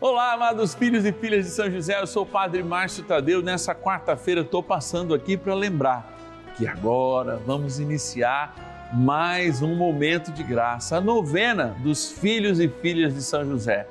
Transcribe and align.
Olá, 0.00 0.34
amados 0.34 0.76
filhos 0.76 1.04
e 1.04 1.10
filhas 1.10 1.44
de 1.44 1.50
São 1.50 1.68
José, 1.68 2.00
eu 2.00 2.06
sou 2.06 2.22
o 2.22 2.26
Padre 2.26 2.62
Márcio 2.62 3.02
Tadeu. 3.02 3.42
Nessa 3.42 3.74
quarta-feira 3.74 4.42
estou 4.42 4.62
passando 4.62 5.12
aqui 5.12 5.36
para 5.36 5.52
lembrar 5.54 6.16
que 6.56 6.68
agora 6.68 7.42
vamos 7.44 7.80
iniciar 7.80 8.54
mais 8.94 9.60
um 9.60 9.74
momento 9.74 10.30
de 10.30 10.44
graça, 10.44 10.98
a 10.98 11.00
novena 11.00 11.74
dos 11.82 12.12
filhos 12.12 12.60
e 12.60 12.68
filhas 12.68 13.12
de 13.12 13.20
São 13.20 13.44
José. 13.44 13.88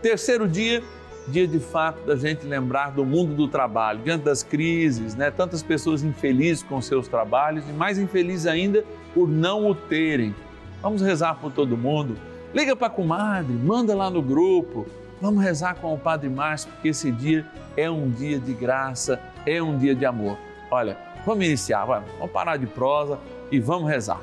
Terceiro 0.00 0.46
dia, 0.46 0.80
dia 1.26 1.48
de 1.48 1.58
fato 1.58 2.06
da 2.06 2.14
gente 2.14 2.46
lembrar 2.46 2.92
do 2.92 3.04
mundo 3.04 3.34
do 3.34 3.48
trabalho, 3.48 3.98
diante 4.04 4.22
das 4.22 4.44
crises, 4.44 5.16
né? 5.16 5.28
Tantas 5.28 5.60
pessoas 5.60 6.04
infelizes 6.04 6.62
com 6.62 6.80
seus 6.80 7.08
trabalhos 7.08 7.68
e 7.68 7.72
mais 7.72 7.98
infelizes 7.98 8.46
ainda 8.46 8.84
por 9.12 9.28
não 9.28 9.68
o 9.68 9.74
terem. 9.74 10.32
Vamos 10.80 11.02
rezar 11.02 11.34
por 11.40 11.50
todo 11.50 11.76
mundo. 11.76 12.16
Liga 12.54 12.76
para 12.76 12.86
a 12.86 12.90
comadre, 12.90 13.52
manda 13.54 13.92
lá 13.92 14.08
no 14.08 14.22
grupo 14.22 14.86
Vamos 15.20 15.42
rezar 15.42 15.74
com 15.74 15.92
o 15.92 15.98
Padre 15.98 16.28
Márcio, 16.28 16.70
porque 16.70 16.88
esse 16.88 17.10
dia 17.10 17.44
é 17.76 17.90
um 17.90 18.08
dia 18.08 18.38
de 18.38 18.54
graça, 18.54 19.20
é 19.44 19.60
um 19.60 19.76
dia 19.76 19.94
de 19.94 20.06
amor. 20.06 20.38
Olha, 20.70 20.96
vamos 21.26 21.44
iniciar, 21.44 21.84
vamos, 21.84 22.08
parar 22.32 22.56
de 22.56 22.66
prosa 22.66 23.18
e 23.50 23.58
vamos 23.58 23.90
rezar. 23.90 24.20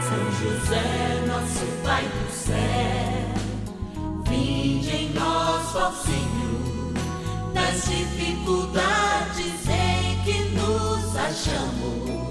São 0.00 0.30
José, 0.32 1.24
nosso 1.26 1.66
Pai 1.82 2.04
do 2.04 2.30
céu, 2.30 2.54
vinde 4.28 4.90
em 4.94 5.12
nós, 5.12 5.74
ó 5.74 5.90
Senhor, 5.90 6.92
nas 7.52 7.84
dificuldades 7.84 9.68
em 9.68 10.22
que 10.22 10.50
nos 10.50 11.16
achamos. 11.16 12.30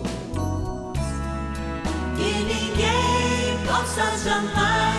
Que 2.16 2.32
ninguém 2.44 3.68
possa 3.68 4.18
jamais 4.24 4.99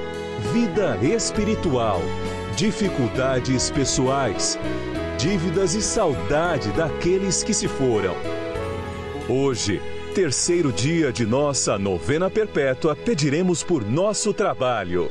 vida 0.41 0.97
espiritual, 0.97 2.01
dificuldades 2.57 3.69
pessoais, 3.69 4.57
dívidas 5.17 5.75
e 5.75 5.81
saudade 5.81 6.71
daqueles 6.71 7.43
que 7.43 7.53
se 7.53 7.67
foram. 7.67 8.15
Hoje, 9.29 9.79
terceiro 10.15 10.71
dia 10.71 11.13
de 11.13 11.25
nossa 11.25 11.77
novena 11.77 12.29
perpétua, 12.29 12.95
pediremos 12.95 13.63
por 13.63 13.85
nosso 13.85 14.33
trabalho. 14.33 15.09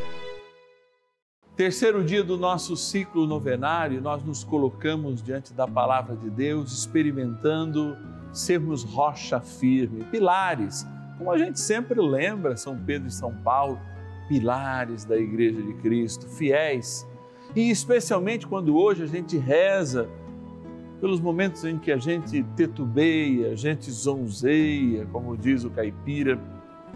Terceiro 1.56 2.02
dia 2.02 2.24
do 2.24 2.36
nosso 2.36 2.76
ciclo 2.76 3.26
novenário, 3.26 4.02
nós 4.02 4.22
nos 4.24 4.42
colocamos 4.42 5.22
diante 5.22 5.54
da 5.54 5.66
palavra 5.66 6.16
de 6.16 6.28
Deus, 6.28 6.72
experimentando 6.72 7.96
sermos 8.32 8.82
rocha 8.82 9.40
firme, 9.40 10.04
pilares, 10.10 10.84
como 11.16 11.30
a 11.30 11.38
gente 11.38 11.60
sempre 11.60 12.00
lembra, 12.00 12.56
São 12.56 12.76
Pedro 12.76 13.08
e 13.08 13.12
São 13.12 13.34
Paulo 13.42 13.78
pilares 14.30 15.04
da 15.04 15.16
Igreja 15.16 15.60
de 15.60 15.74
Cristo, 15.74 16.24
fiéis. 16.28 17.04
E 17.56 17.68
especialmente 17.68 18.46
quando 18.46 18.76
hoje 18.76 19.02
a 19.02 19.06
gente 19.06 19.36
reza 19.36 20.08
pelos 21.00 21.20
momentos 21.20 21.64
em 21.64 21.76
que 21.76 21.90
a 21.90 21.96
gente 21.96 22.44
tetubeia, 22.54 23.50
a 23.50 23.56
gente 23.56 23.90
zonzeia, 23.90 25.04
como 25.06 25.36
diz 25.36 25.64
o 25.64 25.70
caipira, 25.70 26.38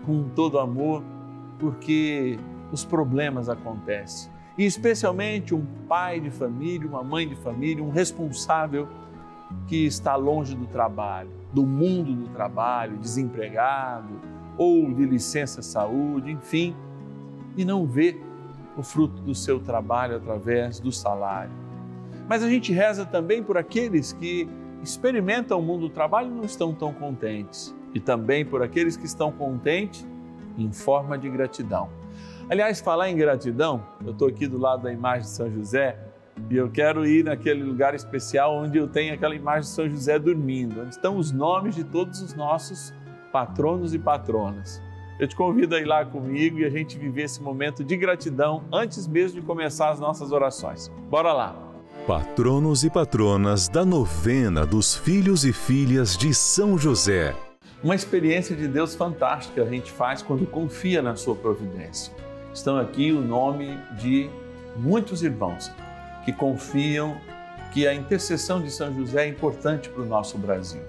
com 0.06 0.28
todo 0.28 0.60
amor, 0.60 1.02
porque 1.58 2.38
os 2.70 2.84
problemas 2.84 3.48
acontecem. 3.48 4.30
E 4.56 4.64
especialmente 4.64 5.52
um 5.56 5.66
pai 5.88 6.20
de 6.20 6.30
família, 6.30 6.86
uma 6.86 7.02
mãe 7.02 7.26
de 7.26 7.34
família, 7.34 7.82
um 7.82 7.90
responsável 7.90 8.86
que 9.66 9.86
está 9.86 10.14
longe 10.14 10.54
do 10.54 10.66
trabalho, 10.66 11.30
do 11.52 11.66
mundo 11.66 12.14
do 12.14 12.28
trabalho, 12.28 12.96
desempregado 12.96 14.20
ou 14.56 14.94
de 14.94 15.04
licença 15.04 15.62
saúde, 15.62 16.30
enfim, 16.30 16.76
e 17.56 17.64
não 17.64 17.86
vê 17.86 18.20
o 18.76 18.82
fruto 18.82 19.22
do 19.22 19.34
seu 19.34 19.60
trabalho 19.60 20.16
através 20.16 20.80
do 20.80 20.90
salário. 20.90 21.52
Mas 22.28 22.42
a 22.42 22.48
gente 22.48 22.72
reza 22.72 23.04
também 23.04 23.42
por 23.42 23.56
aqueles 23.56 24.12
que 24.12 24.48
experimentam 24.82 25.58
o 25.58 25.62
mundo 25.62 25.88
do 25.88 25.94
trabalho 25.94 26.28
e 26.28 26.34
não 26.34 26.44
estão 26.44 26.74
tão 26.74 26.92
contentes, 26.92 27.74
e 27.94 28.00
também 28.00 28.44
por 28.44 28.62
aqueles 28.62 28.96
que 28.96 29.06
estão 29.06 29.30
contentes 29.30 30.06
em 30.58 30.72
forma 30.72 31.16
de 31.18 31.28
gratidão. 31.28 31.88
Aliás, 32.48 32.80
falar 32.80 33.08
em 33.08 33.16
gratidão, 33.16 33.82
eu 34.04 34.12
estou 34.12 34.28
aqui 34.28 34.46
do 34.46 34.58
lado 34.58 34.82
da 34.82 34.92
imagem 34.92 35.22
de 35.22 35.28
São 35.28 35.50
José 35.50 35.98
e 36.50 36.56
eu 36.56 36.70
quero 36.70 37.06
ir 37.06 37.24
naquele 37.24 37.62
lugar 37.62 37.94
especial 37.94 38.56
onde 38.56 38.76
eu 38.76 38.86
tenho 38.86 39.14
aquela 39.14 39.34
imagem 39.34 39.62
de 39.62 39.68
São 39.68 39.88
José 39.88 40.18
dormindo, 40.18 40.82
onde 40.82 40.90
estão 40.90 41.16
os 41.16 41.32
nomes 41.32 41.74
de 41.74 41.84
todos 41.84 42.20
os 42.20 42.34
nossos 42.34 42.92
patronos 43.32 43.94
e 43.94 43.98
patronas. 43.98 44.82
Eu 45.16 45.28
te 45.28 45.36
convido 45.36 45.76
a 45.76 45.80
ir 45.80 45.84
lá 45.84 46.04
comigo 46.04 46.58
e 46.58 46.64
a 46.64 46.70
gente 46.70 46.98
viver 46.98 47.22
esse 47.22 47.40
momento 47.40 47.84
de 47.84 47.96
gratidão 47.96 48.64
antes 48.72 49.06
mesmo 49.06 49.40
de 49.40 49.46
começar 49.46 49.90
as 49.90 50.00
nossas 50.00 50.32
orações. 50.32 50.90
Bora 51.08 51.32
lá! 51.32 51.56
Patronos 52.04 52.82
e 52.82 52.90
patronas 52.90 53.68
da 53.68 53.84
novena 53.84 54.66
dos 54.66 54.96
filhos 54.96 55.44
e 55.44 55.52
filhas 55.52 56.16
de 56.16 56.34
São 56.34 56.76
José. 56.76 57.32
Uma 57.82 57.94
experiência 57.94 58.56
de 58.56 58.66
Deus 58.66 58.96
fantástica 58.96 59.62
a 59.62 59.66
gente 59.66 59.92
faz 59.92 60.20
quando 60.20 60.46
confia 60.46 61.00
na 61.00 61.14
sua 61.14 61.36
providência. 61.36 62.12
Estão 62.52 62.76
aqui 62.76 63.12
o 63.12 63.20
nome 63.20 63.78
de 63.96 64.28
muitos 64.76 65.22
irmãos 65.22 65.70
que 66.24 66.32
confiam 66.32 67.16
que 67.72 67.86
a 67.86 67.94
intercessão 67.94 68.60
de 68.60 68.70
São 68.70 68.92
José 68.92 69.26
é 69.26 69.28
importante 69.28 69.88
para 69.88 70.02
o 70.02 70.06
nosso 70.06 70.36
Brasil. 70.38 70.82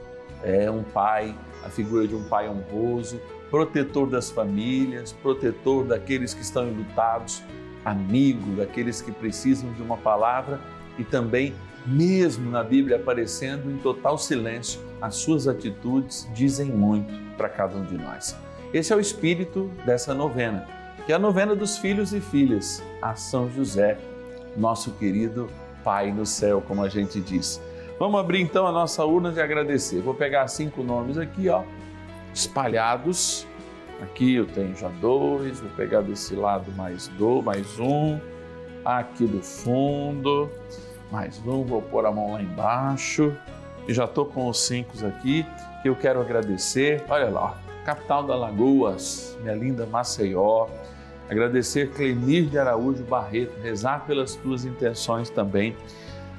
É 0.44 0.69
um 0.69 0.84
pai, 0.84 1.36
a 1.63 1.69
figura 1.69 2.07
de 2.07 2.16
um 2.16 2.24
pai 2.24 2.50
honroso, 2.50 3.19
protetor 3.56 4.10
das 4.10 4.30
famílias, 4.30 5.14
protetor 5.14 5.86
daqueles 5.86 6.34
que 6.34 6.42
estão 6.42 6.68
enlutados, 6.68 7.42
amigo 7.86 8.52
daqueles 8.58 9.02
que 9.02 9.14
precisam 9.14 9.72
de 9.72 9.82
uma 9.82 9.96
palavra 9.96 10.60
e 11.00 11.06
também, 11.06 11.56
mesmo 11.86 12.52
na 12.52 12.62
Bíblia 12.62 12.98
aparecendo 12.98 13.72
em 13.72 13.78
total 13.78 14.18
silêncio, 14.18 14.82
as 15.02 15.16
suas 15.16 15.48
atitudes 15.48 16.30
dizem 16.34 16.66
muito 16.66 17.14
para 17.38 17.48
cada 17.48 17.78
um 17.78 17.86
de 17.86 17.98
nós. 17.98 18.36
Esse 18.74 18.92
é 18.92 18.96
o 18.98 19.00
espírito 19.00 19.72
dessa 19.86 20.14
novena, 20.14 20.68
que 21.06 21.14
é 21.14 21.16
a 21.16 21.20
novena 21.20 21.56
dos 21.56 21.78
filhos 21.78 22.12
e 22.12 22.20
filhas 22.20 22.84
a 23.02 23.16
São 23.16 23.50
José, 23.50 23.98
nosso 24.58 24.92
querido 24.96 25.50
Pai 25.81 26.12
no 26.12 26.25
céu, 26.25 26.62
como 26.68 26.84
a 26.84 26.90
gente 26.90 27.22
diz. 27.22 27.62
Vamos 27.98 28.19
abrir 28.19 28.42
então 28.42 28.68
a 28.68 28.72
nossa 28.74 29.06
urna 29.06 29.31
de 29.31 29.40
agradecer. 29.40 30.01
Vou 30.01 30.13
pegar 30.13 30.46
cinco 30.50 30.84
nomes 30.84 31.18
aqui, 31.18 31.48
ó 31.48 31.63
espalhados. 32.36 33.48
Aqui 34.02 34.36
eu 34.36 34.46
tenho 34.46 34.76
já 34.76 34.90
dois, 34.90 35.62
vou 35.62 35.70
pegar 35.72 36.02
desse 36.02 36.36
lado 36.36 36.70
mais 36.74 37.08
dois, 37.08 37.44
mais 37.44 37.80
um. 37.80 38.20
Aqui 38.84 39.26
do 39.26 39.42
fundo, 39.42 40.52
mais 41.10 41.40
um, 41.40 41.64
vou 41.64 41.82
pôr 41.82 42.06
a 42.06 42.12
mão 42.12 42.34
lá 42.34 42.42
embaixo. 42.42 43.36
E 43.88 43.94
já 43.94 44.04
estou 44.04 44.26
com 44.26 44.50
os 44.50 44.60
cinco 44.60 44.94
aqui 45.06 45.46
que 45.82 45.90
eu 45.90 45.96
quero 45.96 46.20
agradecer. 46.20 47.04
Olha 47.08 47.30
lá, 47.30 47.58
capital 47.86 48.24
da 48.24 48.36
Lagoas, 48.36 49.38
minha 49.42 49.56
linda 49.56 49.86
Maceió. 49.86 50.68
Agradecer 51.30 51.90
Clemir 51.92 52.46
de 52.46 52.60
Araújo 52.60 53.04
Barreto, 53.04 53.60
rezar 53.62 54.06
pelas 54.06 54.36
tuas 54.36 54.66
intenções 54.66 55.30
também. 55.30 55.76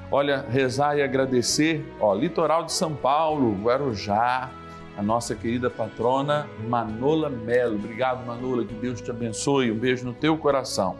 Olha, 0.09 0.45
rezar 0.49 0.97
e 0.97 1.01
agradecer, 1.01 1.85
ó, 1.99 2.13
litoral 2.13 2.63
de 2.63 2.71
São 2.71 2.93
Paulo, 2.93 3.53
Guarujá, 3.61 4.49
a 4.97 5.03
nossa 5.03 5.35
querida 5.35 5.69
patrona 5.69 6.47
Manola 6.67 7.29
Melo. 7.29 7.75
Obrigado, 7.75 8.25
Manola, 8.25 8.65
que 8.65 8.73
Deus 8.73 8.99
te 8.99 9.11
abençoe. 9.11 9.71
Um 9.71 9.77
beijo 9.77 10.03
no 10.03 10.13
teu 10.13 10.35
coração. 10.37 10.95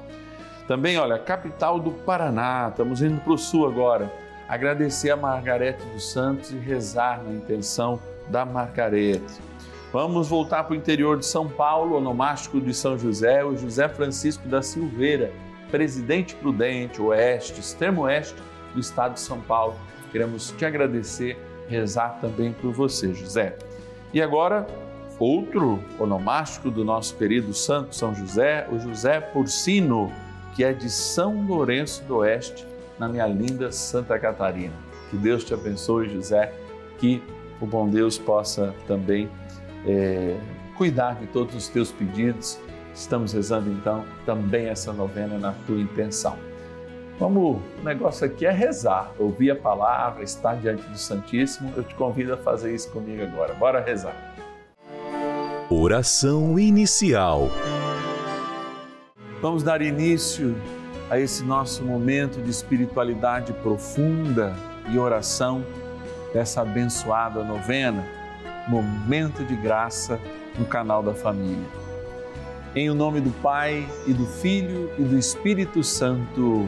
Também, 0.67 0.97
olha, 0.99 1.17
capital 1.17 1.79
do 1.79 1.91
Paraná, 1.91 2.67
estamos 2.69 3.01
indo 3.01 3.19
para 3.21 3.33
o 3.33 3.37
sul 3.37 3.65
agora. 3.65 4.11
Agradecer 4.47 5.09
a 5.09 5.17
Margarete 5.17 5.83
dos 5.87 6.11
Santos 6.11 6.51
e 6.51 6.57
rezar 6.57 7.23
na 7.23 7.31
intenção 7.31 7.99
da 8.29 8.45
Margarete. 8.45 9.41
Vamos 9.91 10.27
voltar 10.27 10.65
para 10.65 10.73
o 10.73 10.75
interior 10.75 11.17
de 11.17 11.25
São 11.25 11.47
Paulo, 11.47 11.95
onomástico 11.95 12.61
de 12.61 12.73
São 12.73 12.97
José, 12.97 13.43
o 13.43 13.57
José 13.57 13.89
Francisco 13.89 14.47
da 14.47 14.61
Silveira, 14.61 15.31
presidente 15.71 16.35
prudente, 16.35 17.01
oeste, 17.01 17.59
extremo 17.59 18.01
oeste 18.03 18.35
do 18.73 18.79
estado 18.79 19.13
de 19.13 19.21
São 19.21 19.39
Paulo. 19.41 19.75
Queremos 20.11 20.51
te 20.51 20.65
agradecer, 20.65 21.37
rezar 21.67 22.19
também 22.21 22.53
por 22.53 22.71
você, 22.71 23.13
José. 23.13 23.57
E 24.13 24.21
agora, 24.21 24.65
outro 25.19 25.79
onomástico 25.99 26.71
do 26.71 26.85
nosso 26.85 27.15
querido 27.15 27.53
santo 27.53 27.95
São 27.95 28.13
José, 28.15 28.67
o 28.71 28.79
José 28.79 29.19
Porcino, 29.19 30.11
que 30.55 30.63
é 30.63 30.73
de 30.73 30.89
São 30.89 31.45
Lourenço 31.45 32.03
do 32.05 32.17
Oeste, 32.17 32.65
na 32.97 33.07
minha 33.07 33.27
linda 33.27 33.71
Santa 33.71 34.17
Catarina. 34.17 34.73
Que 35.09 35.17
Deus 35.17 35.43
te 35.43 35.53
abençoe, 35.53 36.09
José, 36.09 36.53
que 36.97 37.21
o 37.61 37.65
bom 37.65 37.87
Deus 37.87 38.17
possa 38.17 38.73
também 38.87 39.29
é, 39.85 40.37
cuidar 40.75 41.15
de 41.15 41.27
todos 41.27 41.55
os 41.55 41.67
teus 41.67 41.91
pedidos. 41.91 42.59
Estamos 42.93 43.33
rezando 43.33 43.69
então 43.69 44.03
também 44.25 44.67
essa 44.67 44.91
novena 44.91 45.37
na 45.37 45.53
tua 45.65 45.79
intenção. 45.79 46.37
Vamos, 47.19 47.57
o 47.81 47.83
negócio 47.83 48.27
aqui 48.27 48.45
é 48.45 48.51
rezar, 48.51 49.11
ouvir 49.17 49.49
a 49.49 49.55
palavra, 49.55 50.23
estar 50.23 50.55
diante 50.55 50.83
do 50.83 50.97
Santíssimo. 50.97 51.73
Eu 51.75 51.83
te 51.83 51.95
convido 51.95 52.33
a 52.33 52.37
fazer 52.37 52.75
isso 52.75 52.91
comigo 52.91 53.23
agora. 53.23 53.55
Bora 53.55 53.83
rezar. 53.83 54.13
Oração 55.67 56.59
inicial. 56.59 57.49
Vamos 59.41 59.63
dar 59.63 59.81
início 59.81 60.55
a 61.09 61.19
esse 61.19 61.43
nosso 61.43 61.83
momento 61.83 62.39
de 62.39 62.51
espiritualidade 62.51 63.51
profunda 63.51 64.55
e 64.87 64.99
oração 64.99 65.65
dessa 66.31 66.61
abençoada 66.61 67.43
novena 67.43 68.05
Momento 68.67 69.43
de 69.43 69.55
Graça 69.55 70.19
no 70.59 70.65
canal 70.65 71.01
da 71.01 71.13
Família. 71.13 71.65
Em 72.75 72.89
o 72.89 72.93
nome 72.93 73.21
do 73.21 73.31
Pai 73.41 73.87
e 74.05 74.13
do 74.13 74.25
Filho 74.25 74.91
e 74.99 75.01
do 75.01 75.17
Espírito 75.17 75.83
Santo. 75.83 76.67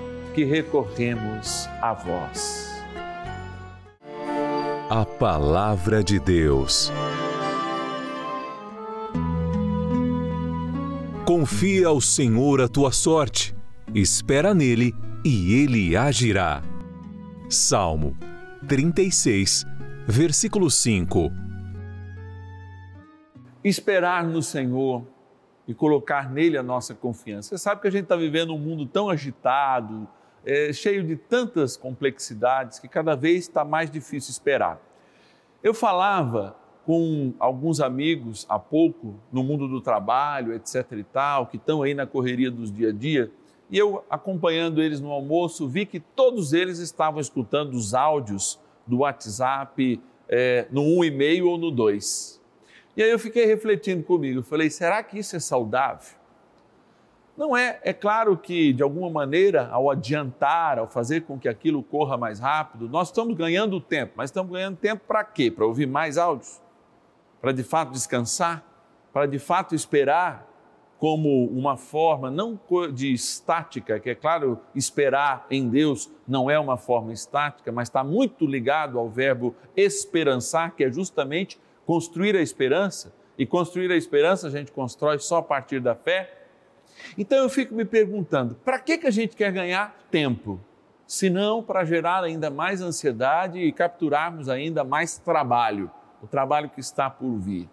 que 0.33 0.43
recorremos 0.45 1.67
a 1.81 1.93
vós. 1.93 2.69
A 4.89 5.05
Palavra 5.05 6.03
de 6.03 6.19
Deus. 6.19 6.91
Confia 11.25 11.87
ao 11.87 12.01
Senhor 12.01 12.61
a 12.61 12.67
tua 12.67 12.91
sorte, 12.91 13.55
espera 13.93 14.53
nele 14.53 14.93
e 15.23 15.53
ele 15.61 15.95
agirá. 15.95 16.61
Salmo 17.49 18.15
36, 18.67 19.65
versículo 20.07 20.69
5. 20.69 21.31
Esperar 23.63 24.25
no 24.25 24.41
Senhor 24.41 25.05
e 25.67 25.73
colocar 25.73 26.29
nele 26.29 26.57
a 26.57 26.63
nossa 26.63 26.93
confiança. 26.93 27.49
Você 27.49 27.57
sabe 27.57 27.81
que 27.81 27.87
a 27.87 27.91
gente 27.91 28.03
está 28.03 28.15
vivendo 28.15 28.53
um 28.53 28.57
mundo 28.57 28.85
tão 28.85 29.09
agitado, 29.09 30.07
é, 30.45 30.73
cheio 30.73 31.03
de 31.03 31.15
tantas 31.15 31.77
complexidades, 31.77 32.79
que 32.79 32.87
cada 32.87 33.15
vez 33.15 33.41
está 33.41 33.63
mais 33.63 33.89
difícil 33.89 34.31
esperar. 34.31 34.81
Eu 35.63 35.73
falava 35.73 36.55
com 36.85 37.33
alguns 37.39 37.79
amigos 37.79 38.45
há 38.49 38.57
pouco 38.57 39.15
no 39.31 39.43
mundo 39.43 39.67
do 39.67 39.79
trabalho, 39.79 40.53
etc 40.53 40.91
e 40.93 41.03
tal, 41.03 41.45
que 41.45 41.57
estão 41.57 41.83
aí 41.83 41.93
na 41.93 42.07
correria 42.07 42.49
dos 42.49 42.71
dia 42.71 42.89
a 42.89 42.91
dia, 42.91 43.31
e 43.69 43.77
eu, 43.77 44.03
acompanhando 44.09 44.81
eles 44.81 44.99
no 44.99 45.11
almoço, 45.11 45.67
vi 45.67 45.85
que 45.85 45.99
todos 45.99 46.51
eles 46.51 46.79
estavam 46.79 47.21
escutando 47.21 47.73
os 47.73 47.93
áudios 47.93 48.59
do 48.85 48.97
WhatsApp 48.97 50.01
é, 50.27 50.67
no 50.69 50.81
1,5 50.81 51.45
ou 51.45 51.57
no 51.57 51.71
2. 51.71 52.41
E 52.97 53.03
aí 53.03 53.09
eu 53.09 53.17
fiquei 53.17 53.45
refletindo 53.45 54.03
comigo, 54.03 54.43
falei, 54.43 54.69
será 54.69 55.01
que 55.01 55.17
isso 55.17 55.37
é 55.37 55.39
saudável? 55.39 56.20
Não 57.41 57.57
é, 57.57 57.79
é 57.81 57.91
claro 57.91 58.37
que 58.37 58.71
de 58.71 58.83
alguma 58.83 59.09
maneira, 59.09 59.67
ao 59.71 59.89
adiantar, 59.89 60.77
ao 60.77 60.87
fazer 60.87 61.21
com 61.21 61.39
que 61.39 61.49
aquilo 61.49 61.81
corra 61.81 62.15
mais 62.15 62.39
rápido, 62.39 62.87
nós 62.87 63.07
estamos 63.07 63.35
ganhando 63.35 63.81
tempo, 63.81 64.13
mas 64.15 64.29
estamos 64.29 64.51
ganhando 64.51 64.77
tempo 64.77 65.01
para 65.07 65.23
quê? 65.23 65.49
Para 65.49 65.65
ouvir 65.65 65.87
mais 65.87 66.19
áudios? 66.19 66.61
Para 67.41 67.51
de 67.51 67.63
fato 67.63 67.93
descansar? 67.93 68.63
Para 69.11 69.25
de 69.25 69.39
fato 69.39 69.73
esperar 69.73 70.47
como 70.99 71.47
uma 71.47 71.77
forma 71.77 72.29
não 72.29 72.59
de 72.93 73.11
estática, 73.11 73.99
que 73.99 74.11
é 74.11 74.13
claro, 74.13 74.59
esperar 74.75 75.47
em 75.49 75.67
Deus 75.67 76.11
não 76.27 76.47
é 76.47 76.59
uma 76.59 76.77
forma 76.77 77.11
estática, 77.11 77.71
mas 77.71 77.87
está 77.87 78.03
muito 78.03 78.45
ligado 78.45 78.99
ao 78.99 79.09
verbo 79.09 79.55
esperançar, 79.75 80.75
que 80.75 80.83
é 80.83 80.91
justamente 80.91 81.59
construir 81.87 82.35
a 82.35 82.41
esperança. 82.43 83.11
E 83.35 83.47
construir 83.47 83.91
a 83.91 83.95
esperança 83.95 84.45
a 84.45 84.51
gente 84.51 84.71
constrói 84.71 85.17
só 85.17 85.37
a 85.37 85.43
partir 85.43 85.79
da 85.79 85.95
fé. 85.95 86.40
Então 87.17 87.37
eu 87.37 87.49
fico 87.49 87.73
me 87.73 87.85
perguntando, 87.85 88.55
para 88.55 88.79
que, 88.79 88.97
que 88.97 89.07
a 89.07 89.11
gente 89.11 89.35
quer 89.35 89.51
ganhar 89.51 89.95
tempo? 90.09 90.59
Se 91.05 91.29
não 91.29 91.61
para 91.61 91.83
gerar 91.83 92.23
ainda 92.23 92.49
mais 92.49 92.81
ansiedade 92.81 93.59
e 93.59 93.71
capturarmos 93.71 94.47
ainda 94.47 94.83
mais 94.83 95.17
trabalho, 95.17 95.91
o 96.21 96.27
trabalho 96.27 96.69
que 96.69 96.79
está 96.79 97.09
por 97.09 97.37
vir. 97.37 97.69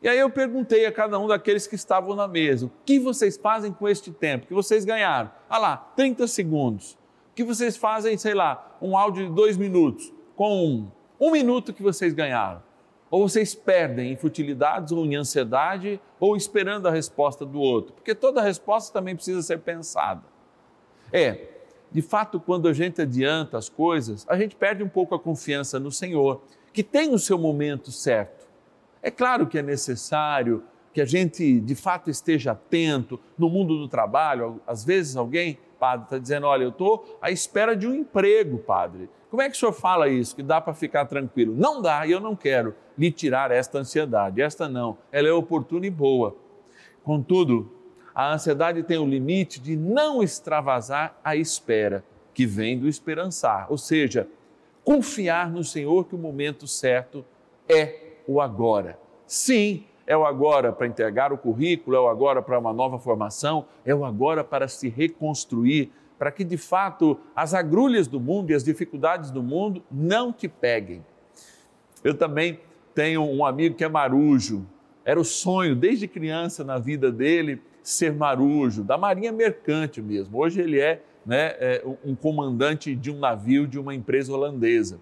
E 0.00 0.08
aí 0.08 0.18
eu 0.18 0.30
perguntei 0.30 0.86
a 0.86 0.92
cada 0.92 1.18
um 1.18 1.26
daqueles 1.26 1.66
que 1.66 1.74
estavam 1.74 2.14
na 2.14 2.28
mesa: 2.28 2.66
o 2.66 2.70
que 2.84 2.98
vocês 2.98 3.36
fazem 3.36 3.72
com 3.72 3.88
este 3.88 4.10
tempo 4.12 4.46
que 4.46 4.54
vocês 4.54 4.84
ganharam? 4.84 5.30
Ah 5.48 5.58
lá, 5.58 5.76
30 5.96 6.26
segundos. 6.26 6.92
O 7.30 7.34
que 7.34 7.44
vocês 7.44 7.76
fazem, 7.76 8.16
sei 8.16 8.34
lá, 8.34 8.76
um 8.80 8.96
áudio 8.96 9.28
de 9.28 9.34
dois 9.34 9.56
minutos 9.56 10.12
com 10.34 10.66
um, 10.66 10.90
um 11.20 11.30
minuto 11.30 11.72
que 11.72 11.82
vocês 11.82 12.14
ganharam? 12.14 12.62
Ou 13.10 13.28
vocês 13.28 13.54
perdem 13.54 14.12
em 14.12 14.16
futilidades 14.16 14.92
ou 14.92 15.04
em 15.04 15.16
ansiedade 15.16 16.00
ou 16.20 16.36
esperando 16.36 16.86
a 16.86 16.90
resposta 16.90 17.44
do 17.44 17.58
outro? 17.58 17.94
Porque 17.94 18.14
toda 18.14 18.42
resposta 18.42 18.92
também 18.92 19.14
precisa 19.14 19.40
ser 19.42 19.60
pensada. 19.60 20.22
É, 21.12 21.48
de 21.90 22.02
fato, 22.02 22.38
quando 22.38 22.68
a 22.68 22.72
gente 22.72 23.00
adianta 23.00 23.56
as 23.56 23.68
coisas, 23.68 24.26
a 24.28 24.36
gente 24.36 24.54
perde 24.54 24.82
um 24.82 24.88
pouco 24.88 25.14
a 25.14 25.18
confiança 25.18 25.80
no 25.80 25.90
Senhor, 25.90 26.42
que 26.72 26.82
tem 26.82 27.14
o 27.14 27.18
seu 27.18 27.38
momento 27.38 27.90
certo. 27.90 28.46
É 29.02 29.10
claro 29.10 29.46
que 29.46 29.58
é 29.58 29.62
necessário 29.62 30.62
que 30.92 31.00
a 31.00 31.06
gente 31.06 31.60
de 31.60 31.74
fato 31.74 32.10
esteja 32.10 32.52
atento 32.52 33.18
no 33.38 33.48
mundo 33.48 33.78
do 33.78 33.88
trabalho. 33.88 34.60
Às 34.66 34.84
vezes 34.84 35.16
alguém, 35.16 35.58
padre, 35.78 36.04
está 36.04 36.18
dizendo: 36.18 36.46
Olha, 36.46 36.64
eu 36.64 36.70
estou 36.70 37.18
à 37.20 37.30
espera 37.30 37.76
de 37.76 37.86
um 37.86 37.94
emprego, 37.94 38.58
padre. 38.58 39.08
Como 39.30 39.42
é 39.42 39.48
que 39.48 39.56
o 39.56 39.58
senhor 39.58 39.72
fala 39.72 40.08
isso? 40.08 40.34
Que 40.34 40.42
dá 40.42 40.60
para 40.60 40.72
ficar 40.72 41.04
tranquilo? 41.04 41.54
Não 41.56 41.82
dá 41.82 42.06
e 42.06 42.12
eu 42.12 42.20
não 42.20 42.34
quero 42.34 42.74
lhe 42.96 43.10
tirar 43.10 43.50
esta 43.50 43.78
ansiedade. 43.78 44.40
Esta 44.40 44.68
não, 44.68 44.96
ela 45.12 45.28
é 45.28 45.32
oportuna 45.32 45.86
e 45.86 45.90
boa. 45.90 46.34
Contudo, 47.04 47.70
a 48.14 48.32
ansiedade 48.32 48.82
tem 48.82 48.98
o 48.98 49.06
limite 49.06 49.60
de 49.60 49.76
não 49.76 50.22
extravasar 50.22 51.18
a 51.22 51.36
espera, 51.36 52.02
que 52.34 52.46
vem 52.46 52.78
do 52.78 52.88
esperançar, 52.88 53.66
ou 53.70 53.76
seja, 53.76 54.28
confiar 54.84 55.50
no 55.50 55.62
Senhor 55.62 56.04
que 56.04 56.14
o 56.14 56.18
momento 56.18 56.66
certo 56.66 57.24
é 57.68 58.14
o 58.26 58.40
agora. 58.40 58.98
Sim, 59.26 59.84
é 60.08 60.16
o 60.16 60.24
agora 60.24 60.72
para 60.72 60.86
entregar 60.86 61.34
o 61.34 61.38
currículo, 61.38 61.94
é 61.94 62.00
o 62.00 62.08
agora 62.08 62.40
para 62.40 62.58
uma 62.58 62.72
nova 62.72 62.98
formação, 62.98 63.66
é 63.84 63.94
o 63.94 64.06
agora 64.06 64.42
para 64.42 64.66
se 64.66 64.88
reconstruir, 64.88 65.92
para 66.18 66.32
que 66.32 66.42
de 66.42 66.56
fato 66.56 67.20
as 67.36 67.52
agrulhas 67.52 68.08
do 68.08 68.18
mundo 68.18 68.50
e 68.50 68.54
as 68.54 68.64
dificuldades 68.64 69.30
do 69.30 69.42
mundo 69.42 69.82
não 69.92 70.32
te 70.32 70.48
peguem. 70.48 71.04
Eu 72.02 72.14
também 72.14 72.58
tenho 72.94 73.22
um 73.22 73.44
amigo 73.44 73.76
que 73.76 73.84
é 73.84 73.88
marujo. 73.88 74.66
Era 75.04 75.20
o 75.20 75.24
sonho 75.24 75.76
desde 75.76 76.08
criança 76.08 76.64
na 76.64 76.78
vida 76.78 77.12
dele 77.12 77.60
ser 77.82 78.14
marujo, 78.14 78.82
da 78.82 78.96
marinha 78.96 79.30
mercante 79.30 80.00
mesmo. 80.00 80.38
Hoje 80.38 80.62
ele 80.62 80.80
é, 80.80 81.02
né, 81.24 81.54
é 81.58 81.84
um 82.02 82.14
comandante 82.14 82.94
de 82.94 83.10
um 83.10 83.18
navio 83.18 83.66
de 83.66 83.78
uma 83.78 83.94
empresa 83.94 84.32
holandesa. 84.32 84.98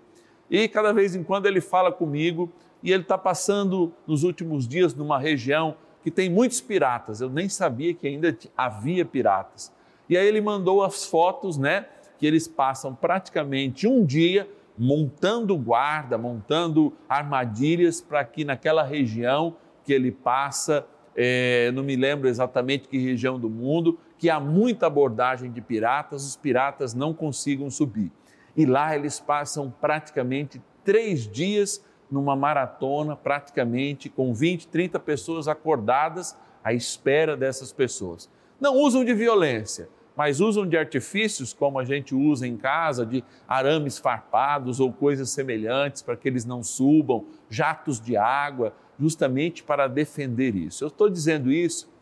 E 0.51 0.69
cada 0.69 0.93
vez 0.93 1.15
em 1.15 1.23
quando 1.23 1.47
ele 1.47 1.61
fala 1.61 1.91
comigo 1.91 2.53
e 2.83 2.93
ele 2.93 3.03
está 3.03 3.19
passando 3.19 3.93
nos 4.07 4.23
últimos 4.23 4.67
dias 4.67 4.95
numa 4.95 5.19
região 5.19 5.77
que 6.03 6.11
tem 6.11 6.31
muitos 6.31 6.61
piratas. 6.61 7.21
Eu 7.21 7.29
nem 7.29 7.49
sabia 7.49 7.93
que 7.93 8.07
ainda 8.07 8.37
havia 8.57 9.05
piratas. 9.05 9.73
E 10.09 10.17
aí 10.17 10.27
ele 10.27 10.41
mandou 10.41 10.85
as 10.85 11.05
fotos, 11.05 11.59
né? 11.59 11.87
Que 12.19 12.27
eles 12.27 12.47
passam 12.47 12.95
praticamente 12.95 13.89
um 13.89 14.05
dia 14.05 14.49
montando 14.79 15.57
guarda, 15.57 16.19
montando 16.19 16.93
armadilhas 17.09 18.01
para 18.01 18.25
que 18.25 18.45
naquela 18.45 18.83
região 18.83 19.57
que 19.85 19.93
ele 19.93 20.13
passa, 20.13 20.87
é, 21.15 21.71
não 21.73 21.83
me 21.83 21.97
lembro 21.97 22.29
exatamente 22.29 22.89
que 22.89 22.99
região 22.99 23.39
do 23.39 23.49
mundo, 23.49 23.99
que 24.19 24.29
há 24.29 24.39
muita 24.39 24.87
abordagem 24.87 25.51
de 25.51 25.61
piratas, 25.61 26.27
os 26.27 26.37
piratas 26.37 26.95
não 26.95 27.15
consigam 27.15 27.71
subir. 27.71 28.13
E 28.57 28.65
lá 28.65 28.97
eles 28.97 29.21
passam 29.21 29.73
praticamente 29.81 30.63
três 30.85 31.31
dias 31.31 31.85
numa 32.11 32.37
maratona, 32.37 33.17
praticamente 33.17 34.09
com 34.09 34.33
20, 34.33 34.69
30 34.69 34.99
pessoas 35.01 35.49
acordadas 35.49 36.37
à 36.63 36.73
espera 36.73 37.37
dessas 37.37 37.73
pessoas. 37.73 38.31
Não 38.61 38.75
usam 38.77 39.05
de 39.05 39.13
violência, 39.13 39.89
mas 40.17 40.41
usam 40.41 40.67
de 40.67 40.79
artifícios 40.79 41.53
como 41.53 41.79
a 41.79 41.85
gente 41.85 42.15
usa 42.15 42.47
em 42.47 42.57
casa, 42.57 43.05
de 43.05 43.23
arames 43.47 43.99
farpados 43.99 44.81
ou 44.81 44.93
coisas 44.93 45.29
semelhantes 45.31 46.01
para 46.01 46.17
que 46.17 46.27
eles 46.27 46.45
não 46.45 46.63
subam, 46.63 47.27
jatos 47.51 48.01
de 48.01 48.17
água, 48.17 48.73
justamente 48.99 49.63
para 49.63 49.87
defender 49.87 50.57
isso. 50.57 50.83
Eu 50.83 50.89
estou 50.89 51.11
dizendo 51.11 51.53
isso 51.53 51.93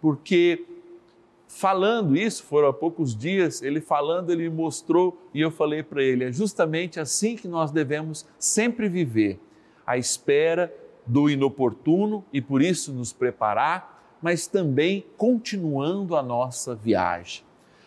porque 0.00 0.64
falando 1.54 2.16
isso, 2.16 2.42
foram 2.42 2.68
há 2.68 2.72
poucos 2.72 3.16
dias, 3.16 3.62
ele 3.62 3.80
falando, 3.80 4.30
ele 4.30 4.48
me 4.48 4.56
mostrou 4.56 5.16
e 5.32 5.40
eu 5.40 5.52
falei 5.52 5.84
para 5.84 6.02
ele, 6.02 6.24
é 6.24 6.32
justamente 6.32 6.98
assim 6.98 7.36
que 7.36 7.46
nós 7.46 7.70
devemos 7.70 8.26
sempre 8.38 8.88
viver 8.88 9.40
à 9.86 9.96
espera 9.96 10.74
do 11.06 11.30
inoportuno 11.30 12.24
e 12.32 12.40
por 12.40 12.60
isso 12.60 12.92
nos 12.92 13.12
preparar, 13.12 14.18
mas 14.20 14.48
também 14.48 15.06
continuando 15.16 16.16
a 16.16 16.22
nossa 16.22 16.74
viagem. 16.74 17.44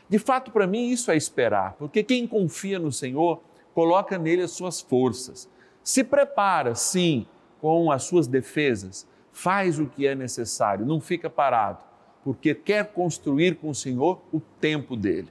De 0.08 0.18
fato, 0.18 0.50
para 0.50 0.66
mim, 0.66 0.90
isso 0.90 1.12
é 1.12 1.18
esperar, 1.18 1.74
porque 1.74 2.04
quem 2.04 2.26
confia 2.26 2.80
no 2.80 2.92
Senhor 2.92 3.42
coloca 3.74 4.18
nele 4.18 4.44
as 4.44 4.52
suas 4.52 4.80
forças, 4.80 5.50
se 5.84 6.06
prepara, 6.06 6.74
sim, 6.74 7.28
com 7.60 7.92
as 7.92 8.04
suas 8.04 8.28
defesas, 8.28 9.06
faz 9.30 9.78
o 9.78 9.88
que 9.88 10.08
é 10.08 10.16
necessário, 10.16 10.86
não 10.86 11.02
fica 11.02 11.30
parado, 11.30 11.87
porque 12.28 12.54
quer 12.54 12.92
construir 12.92 13.56
com 13.56 13.70
o 13.70 13.74
Senhor 13.74 14.22
o 14.34 14.42
tempo 14.60 14.98
dele. 14.98 15.30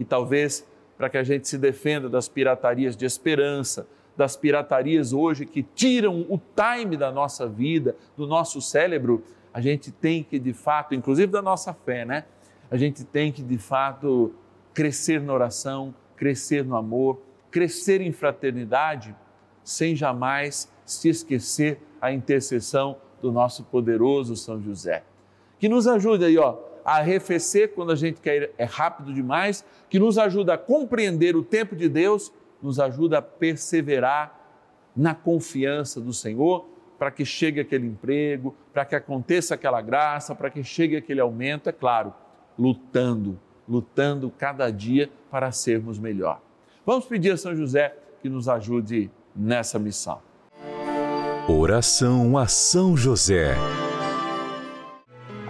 E 0.00 0.04
talvez 0.04 0.66
para 0.96 1.10
que 1.10 1.18
a 1.18 1.22
gente 1.22 1.46
se 1.46 1.58
defenda 1.58 2.08
das 2.08 2.26
piratarias 2.26 2.96
de 2.96 3.04
esperança, 3.04 3.86
das 4.16 4.34
piratarias 4.34 5.12
hoje 5.12 5.44
que 5.44 5.62
tiram 5.62 6.22
o 6.30 6.40
time 6.56 6.96
da 6.96 7.12
nossa 7.12 7.46
vida, 7.46 7.94
do 8.16 8.26
nosso 8.26 8.62
cérebro, 8.62 9.22
a 9.52 9.60
gente 9.60 9.92
tem 9.92 10.24
que 10.24 10.38
de 10.38 10.54
fato, 10.54 10.94
inclusive 10.94 11.30
da 11.30 11.42
nossa 11.42 11.74
fé, 11.74 12.06
né? 12.06 12.24
A 12.70 12.78
gente 12.78 13.04
tem 13.04 13.30
que 13.30 13.42
de 13.42 13.58
fato 13.58 14.34
crescer 14.72 15.20
na 15.20 15.34
oração, 15.34 15.94
crescer 16.16 16.64
no 16.64 16.76
amor, 16.76 17.20
crescer 17.50 18.00
em 18.00 18.10
fraternidade, 18.10 19.14
sem 19.62 19.94
jamais 19.94 20.72
se 20.86 21.10
esquecer 21.10 21.78
a 22.00 22.10
intercessão 22.10 22.96
do 23.20 23.30
nosso 23.30 23.64
poderoso 23.64 24.34
São 24.34 24.62
José. 24.62 25.04
Que 25.62 25.68
nos 25.68 25.86
ajude 25.86 26.24
aí, 26.24 26.36
ó, 26.36 26.56
a 26.84 26.96
arrefecer 26.96 27.72
quando 27.72 27.92
a 27.92 27.94
gente 27.94 28.20
quer 28.20 28.52
é 28.58 28.64
rápido 28.64 29.14
demais, 29.14 29.64
que 29.88 29.96
nos 29.96 30.18
ajuda 30.18 30.54
a 30.54 30.58
compreender 30.58 31.36
o 31.36 31.42
tempo 31.44 31.76
de 31.76 31.88
Deus 31.88 32.32
nos 32.60 32.80
ajuda 32.80 33.18
a 33.18 33.22
perseverar 33.22 34.40
na 34.96 35.14
confiança 35.14 36.00
do 36.00 36.12
Senhor 36.12 36.66
para 36.98 37.12
que 37.12 37.24
chegue 37.24 37.60
aquele 37.60 37.86
emprego, 37.86 38.56
para 38.72 38.84
que 38.84 38.96
aconteça 38.96 39.54
aquela 39.54 39.80
graça, 39.80 40.34
para 40.34 40.50
que 40.50 40.64
chegue 40.64 40.96
aquele 40.96 41.20
aumento, 41.20 41.68
é 41.68 41.72
claro, 41.72 42.12
lutando, 42.58 43.38
lutando 43.68 44.32
cada 44.36 44.68
dia 44.68 45.08
para 45.30 45.52
sermos 45.52 45.96
melhor. 45.96 46.40
Vamos 46.84 47.04
pedir 47.04 47.30
a 47.30 47.36
São 47.36 47.54
José 47.54 47.94
que 48.20 48.28
nos 48.28 48.48
ajude 48.48 49.12
nessa 49.32 49.78
missão. 49.78 50.20
Oração 51.48 52.36
a 52.36 52.48
São 52.48 52.96
José. 52.96 53.54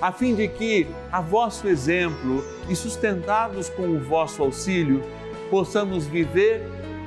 a 0.00 0.12
fim 0.12 0.34
de 0.34 0.46
que, 0.48 0.86
a 1.10 1.20
vosso 1.20 1.68
exemplo 1.68 2.44
e 2.68 2.76
sustentados 2.76 3.68
com 3.68 3.82
o 3.82 4.00
vosso 4.00 4.42
auxílio, 4.42 5.02
possamos 5.50 6.06
viver 6.06 6.62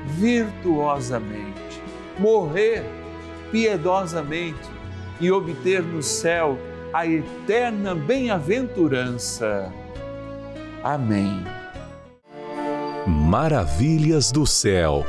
virtuosamente, 0.07 1.81
morrer 2.19 2.83
piedosamente 3.51 4.69
e 5.19 5.31
obter 5.31 5.81
no 5.81 6.01
céu 6.01 6.57
a 6.93 7.07
eterna 7.07 7.95
bem-aventurança. 7.95 9.71
Amém. 10.83 11.43
Maravilhas 13.07 14.31
do 14.31 14.45
céu. 14.45 15.05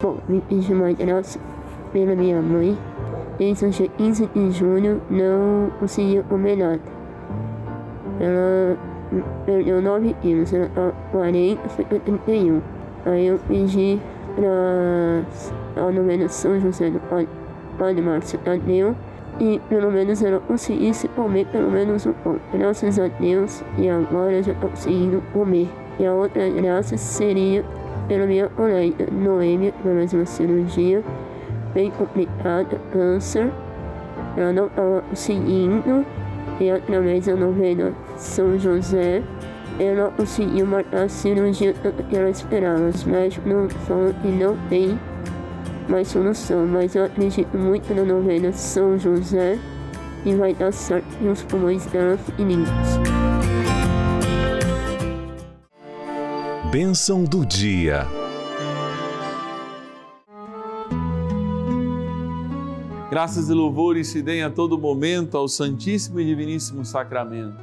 Bom, 0.00 0.18
me 0.28 0.40
pedi 0.40 0.72
uma 0.72 0.92
graça 0.92 1.38
pela 1.92 2.14
minha 2.16 2.40
mãe. 2.42 2.76
O 3.32 3.36
15 3.36 4.26
de 4.34 4.50
junho 4.50 5.00
não 5.10 5.70
conseguia 5.80 6.22
comer 6.24 6.56
nada. 6.56 6.80
Ela 8.20 8.76
perdeu 9.44 9.82
9 9.82 10.14
quilos, 10.20 10.52
ela 10.52 10.68
tá 10.74 10.92
40, 11.10 11.68
foi 11.70 11.84
para 11.84 11.98
31. 12.00 12.60
Aí 13.06 13.26
eu 13.26 13.38
pedi 13.48 14.00
para 14.36 15.84
a 15.84 15.90
novena 15.90 16.28
São 16.28 16.60
José 16.60 16.90
do 16.90 17.00
Padre, 17.78 18.02
Márcio 18.02 18.38
Tadeu 18.38 18.94
e 19.40 19.60
pelo 19.68 19.90
menos 19.90 20.22
ela 20.22 20.40
conseguisse 20.40 21.08
comer 21.08 21.46
pelo 21.46 21.70
menos 21.70 22.06
um 22.06 22.12
pão. 22.12 22.38
Graças 22.52 22.98
a 22.98 23.08
Deus, 23.08 23.62
e 23.78 23.88
agora 23.88 24.42
já 24.42 24.52
estou 24.52 24.70
conseguindo 24.70 25.22
comer. 25.32 25.68
E 25.98 26.06
a 26.06 26.12
outra 26.12 26.48
graça 26.48 26.96
seria 26.96 27.64
pela 28.08 28.26
minha 28.26 28.48
colega 28.48 29.06
Noêmia, 29.10 29.72
mais 29.84 30.12
uma 30.12 30.26
cirurgia 30.26 31.02
bem 31.74 31.90
complicada, 31.90 32.78
câncer. 32.92 33.50
Ela 34.36 34.52
não 34.52 34.66
estava 34.66 35.02
conseguindo, 35.02 36.06
e 36.60 36.70
através 36.70 37.26
da 37.26 37.34
novena 37.34 37.92
São 38.16 38.58
José, 38.58 39.22
ela 39.78 40.10
conseguiu 40.10 40.66
marcar 40.66 41.04
a 41.04 41.08
cirurgia 41.08 41.74
que 42.08 42.16
ela 42.16 42.30
esperava. 42.30 42.88
Os 42.88 43.04
médicos 43.04 43.50
não 43.50 43.68
falam 43.68 44.12
que 44.14 44.28
não 44.28 44.56
tem 44.68 44.98
mais 45.88 46.08
solução, 46.08 46.66
mas 46.66 46.94
eu 46.94 47.04
acredito 47.04 47.56
muito 47.56 47.92
na 47.94 48.04
novena 48.04 48.52
São 48.52 48.98
José 48.98 49.58
e 50.24 50.34
vai 50.34 50.54
dar 50.54 50.72
certo 50.72 51.06
e 51.20 51.28
os 51.28 51.42
pulmões 51.42 51.84
dela 51.86 52.16
fininhos. 52.16 52.68
Bênção 56.70 57.24
do 57.24 57.44
dia. 57.44 58.06
Graças 63.12 63.50
e 63.50 63.52
louvores 63.52 64.08
se 64.08 64.22
deem 64.22 64.42
a 64.42 64.48
todo 64.48 64.78
momento 64.78 65.36
ao 65.36 65.46
Santíssimo 65.46 66.18
e 66.18 66.24
Diviníssimo 66.24 66.82
Sacramento. 66.82 67.58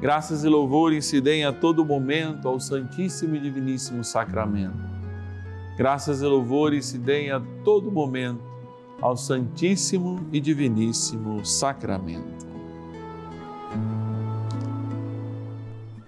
Graças 0.00 0.42
e 0.42 0.48
louvores 0.48 1.04
se 1.04 1.20
deem 1.20 1.44
a 1.44 1.52
todo 1.52 1.84
momento 1.84 2.48
ao 2.48 2.58
Santíssimo 2.58 3.36
e 3.36 3.40
Diviníssimo 3.40 4.02
Sacramento. 4.02 4.78
Graças 5.76 6.22
e 6.22 6.24
louvores 6.24 6.86
se 6.86 6.96
deem 6.96 7.30
a 7.30 7.42
todo 7.62 7.92
momento 7.92 8.40
ao 9.02 9.18
Santíssimo 9.18 10.26
e 10.32 10.40
Diviníssimo 10.40 11.44
Sacramento. 11.44 12.46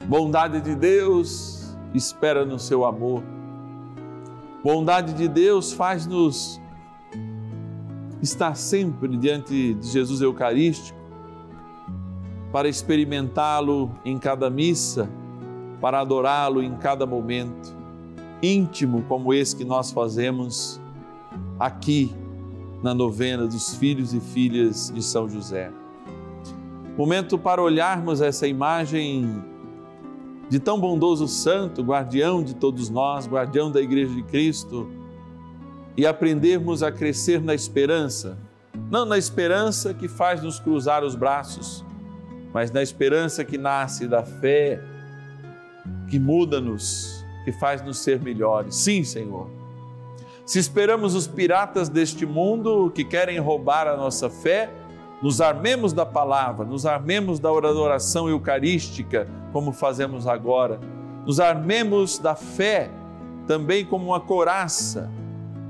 Bondade 0.07 0.63
de 0.63 0.75
Deus 0.75 1.77
espera 1.93 2.47
no 2.47 2.59
seu 2.59 2.87
amor. 2.87 3.23
Bondade 4.65 5.13
de 5.13 5.29
Deus 5.29 5.75
faz-nos 5.75 6.59
estar 8.23 8.55
sempre 8.57 9.17
diante 9.17 9.75
de 9.75 9.89
Jesus 9.89 10.21
Eucarístico 10.21 10.99
para 12.53 12.69
experimentá-lo 12.69 13.91
em 14.05 14.19
cada 14.19 14.49
missa, 14.49 15.09
para 15.81 16.01
adorá-lo 16.01 16.63
em 16.63 16.75
cada 16.77 17.07
momento 17.07 17.77
íntimo 18.43 19.03
como 19.09 19.33
esse 19.33 19.57
que 19.57 19.65
nós 19.65 19.91
fazemos 19.91 20.81
aqui 21.59 22.15
na 22.83 22.95
novena 22.95 23.47
dos 23.47 23.77
filhos 23.77 24.13
e 24.13 24.21
filhas 24.21 24.93
de 24.95 25.03
São 25.03 25.29
José. 25.29 25.73
Momento 26.97 27.39
para 27.39 27.63
olharmos 27.63 28.21
essa 28.21 28.47
imagem 28.47 29.43
de 30.49 30.61
tão 30.61 30.79
bondoso 30.79 31.27
santo, 31.27 31.83
guardião 31.83 32.43
de 32.43 32.55
todos 32.55 32.89
nós, 32.89 33.27
guardião 33.27 33.71
da 33.71 33.81
Igreja 33.81 34.15
de 34.15 34.23
Cristo, 34.23 34.89
e 35.97 36.07
aprendermos 36.07 36.83
a 36.83 36.93
crescer 36.93 37.41
na 37.41 37.55
esperança, 37.55 38.37
não 38.91 39.05
na 39.05 39.17
esperança 39.17 39.95
que 39.95 40.09
faz 40.09 40.43
nos 40.43 40.61
cruzar 40.61 41.03
os 41.03 41.15
braços, 41.15 41.85
mas 42.53 42.71
na 42.71 42.83
esperança 42.83 43.45
que 43.45 43.57
nasce 43.57 44.07
da 44.07 44.23
fé, 44.23 44.81
que 46.09 46.19
muda-nos, 46.19 47.25
que 47.45 47.53
faz 47.53 47.83
nos 47.83 47.99
ser 47.99 48.21
melhores. 48.21 48.77
Sim, 48.77 49.05
Senhor. 49.05 49.49
Se 50.45 50.59
esperamos 50.59 51.15
os 51.15 51.27
piratas 51.27 51.89
deste 51.89 52.25
mundo 52.25 52.91
que 52.95 53.05
querem 53.05 53.39
roubar 53.39 53.89
a 53.89 53.97
nossa 53.97 54.31
fé, 54.31 54.71
nos 55.21 55.41
armemos 55.41 55.93
da 55.93 56.07
palavra, 56.07 56.65
nos 56.65 56.87
armemos 56.87 57.41
da 57.41 57.51
oração 57.51 58.29
eucarística, 58.29 59.27
como 59.53 59.73
fazemos 59.73 60.27
agora, 60.27 60.79
nos 61.25 61.41
armemos 61.41 62.19
da 62.19 62.35
fé, 62.35 62.91
também 63.47 63.85
como 63.85 64.07
uma 64.07 64.21
coraça, 64.21 65.11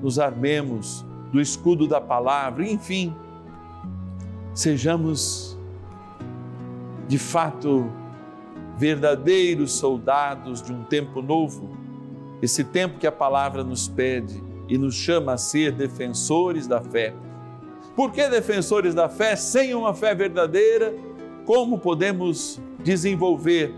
nos 0.03 0.19
armemos 0.19 1.05
do 1.33 1.41
escudo 1.41 1.87
da 1.87 2.01
palavra, 2.01 2.67
enfim, 2.69 3.15
sejamos 4.55 5.57
de 7.09 7.19
fato 7.19 7.91
verdadeiros 8.77 9.73
soldados 9.73 10.63
de 10.63 10.73
um 10.73 10.85
tempo 10.85 11.23
novo, 11.23 11.77
esse 12.43 12.63
tempo 12.63 12.99
que 12.99 13.07
a 13.07 13.13
palavra 13.13 13.65
nos 13.65 13.89
pede 13.89 14.43
e 14.69 14.77
nos 14.77 14.95
chama 14.95 15.33
a 15.33 15.39
ser 15.39 15.73
defensores 15.73 16.67
da 16.67 16.81
fé. 16.81 17.15
Por 17.95 18.13
que 18.13 18.29
defensores 18.29 18.95
da 18.95 19.09
fé? 19.09 19.37
Sem 19.37 19.75
uma 19.75 19.95
fé 19.95 20.15
verdadeira, 20.15 20.95
como 21.47 21.79
podemos 21.79 22.61
desenvolver 22.85 23.73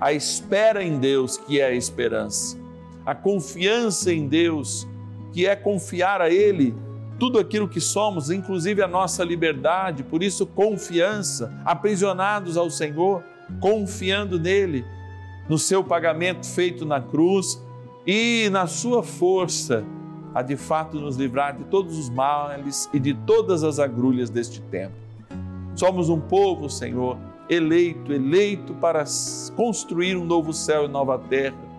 a 0.00 0.12
espera 0.12 0.82
em 0.82 0.98
Deus, 0.98 1.38
que 1.38 1.60
é 1.60 1.66
a 1.66 1.72
esperança, 1.72 2.58
a 3.06 3.14
confiança 3.14 4.12
em 4.12 4.28
Deus, 4.28 4.86
que 5.34 5.46
é 5.46 5.56
confiar 5.56 6.22
a 6.22 6.30
Ele 6.30 6.74
tudo 7.18 7.38
aquilo 7.38 7.68
que 7.68 7.80
somos, 7.80 8.30
inclusive 8.30 8.82
a 8.82 8.88
nossa 8.88 9.24
liberdade, 9.24 10.04
por 10.04 10.22
isso, 10.22 10.46
confiança, 10.46 11.52
aprisionados 11.64 12.56
ao 12.56 12.70
Senhor, 12.70 13.22
confiando 13.60 14.38
nele, 14.38 14.84
no 15.48 15.58
seu 15.58 15.82
pagamento 15.82 16.46
feito 16.46 16.86
na 16.86 17.00
cruz 17.00 17.60
e 18.06 18.48
na 18.50 18.66
sua 18.66 19.02
força 19.02 19.84
a 20.34 20.42
de 20.42 20.56
fato 20.56 20.98
nos 20.98 21.16
livrar 21.16 21.56
de 21.56 21.64
todos 21.64 21.98
os 21.98 22.08
males 22.08 22.88
e 22.92 22.98
de 22.98 23.14
todas 23.14 23.62
as 23.62 23.78
agrulhas 23.78 24.30
deste 24.30 24.60
tempo. 24.62 24.94
Somos 25.76 26.08
um 26.08 26.20
povo, 26.20 26.68
Senhor, 26.68 27.16
eleito, 27.48 28.12
eleito 28.12 28.74
para 28.74 29.04
construir 29.54 30.16
um 30.16 30.24
novo 30.24 30.52
céu 30.52 30.86
e 30.86 30.88
nova 30.88 31.18
terra. 31.18 31.73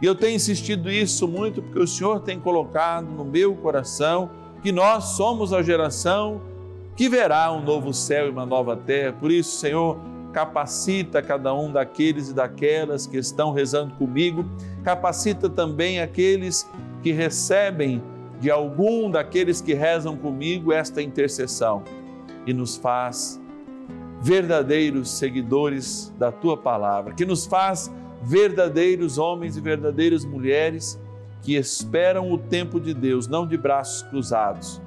E 0.00 0.06
eu 0.06 0.14
tenho 0.14 0.36
insistido 0.36 0.90
isso 0.90 1.28
muito 1.28 1.60
porque 1.62 1.78
o 1.78 1.86
Senhor 1.86 2.20
tem 2.20 2.40
colocado 2.40 3.06
no 3.06 3.24
meu 3.24 3.54
coração 3.54 4.30
que 4.62 4.72
nós 4.72 5.04
somos 5.16 5.52
a 5.52 5.62
geração 5.62 6.40
que 6.96 7.08
verá 7.08 7.50
um 7.52 7.62
novo 7.62 7.92
céu 7.92 8.26
e 8.26 8.30
uma 8.30 8.44
nova 8.44 8.76
terra. 8.76 9.12
Por 9.12 9.30
isso, 9.30 9.58
Senhor, 9.58 9.98
capacita 10.32 11.22
cada 11.22 11.54
um 11.54 11.72
daqueles 11.72 12.28
e 12.28 12.34
daquelas 12.34 13.06
que 13.06 13.16
estão 13.16 13.52
rezando 13.52 13.94
comigo, 13.94 14.44
capacita 14.82 15.48
também 15.48 16.00
aqueles 16.00 16.68
que 17.02 17.12
recebem 17.12 18.02
de 18.38 18.50
algum 18.50 19.10
daqueles 19.10 19.60
que 19.60 19.74
rezam 19.74 20.16
comigo 20.16 20.72
esta 20.72 21.02
intercessão. 21.02 21.82
E 22.46 22.52
nos 22.52 22.76
faz 22.76 23.40
verdadeiros 24.22 25.10
seguidores 25.10 26.12
da 26.18 26.30
tua 26.30 26.56
palavra, 26.56 27.14
que 27.14 27.24
nos 27.24 27.46
faz 27.46 27.90
verdadeiros 28.22 29.18
homens 29.18 29.56
e 29.56 29.60
verdadeiras 29.60 30.24
mulheres 30.24 30.98
que 31.42 31.56
esperam 31.56 32.30
o 32.30 32.38
tempo 32.38 32.78
de 32.78 32.92
Deus, 32.92 33.26
não 33.26 33.46
de 33.46 33.56
braços 33.56 34.02
cruzados, 34.02 34.80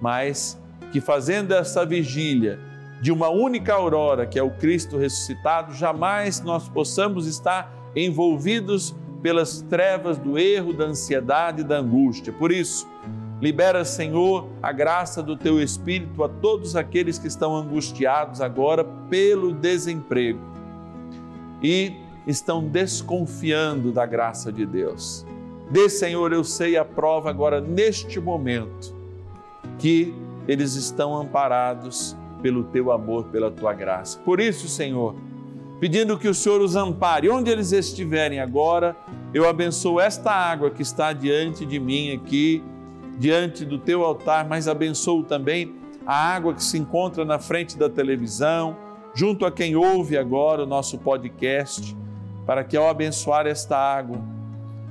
mas 0.00 0.58
que 0.90 1.00
fazendo 1.00 1.52
essa 1.52 1.84
vigília 1.84 2.58
de 3.00 3.12
uma 3.12 3.28
única 3.28 3.74
aurora, 3.74 4.26
que 4.26 4.38
é 4.38 4.42
o 4.42 4.50
Cristo 4.50 4.96
ressuscitado, 4.96 5.74
jamais 5.74 6.40
nós 6.40 6.68
possamos 6.68 7.26
estar 7.26 7.72
envolvidos 7.94 8.94
pelas 9.22 9.60
trevas 9.62 10.18
do 10.18 10.38
erro, 10.38 10.72
da 10.72 10.84
ansiedade 10.84 11.60
e 11.60 11.64
da 11.64 11.78
angústia. 11.78 12.32
Por 12.32 12.50
isso, 12.50 12.88
Libera, 13.40 13.84
Senhor, 13.84 14.48
a 14.62 14.72
graça 14.72 15.22
do 15.22 15.36
teu 15.36 15.62
Espírito 15.62 16.24
a 16.24 16.28
todos 16.28 16.74
aqueles 16.74 17.18
que 17.18 17.28
estão 17.28 17.54
angustiados 17.54 18.40
agora 18.40 18.84
pelo 19.08 19.52
desemprego 19.52 20.40
e 21.62 22.07
estão 22.28 22.62
desconfiando 22.62 23.90
da 23.90 24.04
graça 24.04 24.52
de 24.52 24.66
Deus. 24.66 25.26
Dê, 25.70 25.88
Senhor, 25.88 26.32
eu 26.32 26.44
sei 26.44 26.76
a 26.76 26.84
prova 26.84 27.30
agora 27.30 27.60
neste 27.60 28.20
momento 28.20 28.94
que 29.78 30.14
eles 30.46 30.74
estão 30.74 31.16
amparados 31.16 32.16
pelo 32.42 32.64
teu 32.64 32.92
amor, 32.92 33.24
pela 33.24 33.50
tua 33.50 33.72
graça. 33.72 34.18
Por 34.20 34.40
isso, 34.40 34.68
Senhor, 34.68 35.14
pedindo 35.80 36.18
que 36.18 36.28
o 36.28 36.34
Senhor 36.34 36.60
os 36.60 36.76
ampare, 36.76 37.30
onde 37.30 37.50
eles 37.50 37.72
estiverem 37.72 38.40
agora, 38.40 38.94
eu 39.32 39.48
abençoo 39.48 39.98
esta 39.98 40.30
água 40.30 40.70
que 40.70 40.82
está 40.82 41.12
diante 41.12 41.64
de 41.64 41.80
mim 41.80 42.12
aqui 42.12 42.62
diante 43.18 43.64
do 43.64 43.78
teu 43.78 44.04
altar, 44.04 44.46
mas 44.46 44.68
abençoo 44.68 45.24
também 45.24 45.74
a 46.06 46.34
água 46.34 46.54
que 46.54 46.62
se 46.62 46.78
encontra 46.78 47.24
na 47.24 47.38
frente 47.38 47.76
da 47.76 47.88
televisão, 47.88 48.76
junto 49.14 49.44
a 49.44 49.52
quem 49.52 49.76
ouve 49.76 50.16
agora 50.16 50.62
o 50.62 50.66
nosso 50.66 50.98
podcast, 50.98 51.96
para 52.48 52.64
que 52.64 52.78
ao 52.78 52.88
abençoar 52.88 53.46
esta 53.46 53.76
água, 53.76 54.18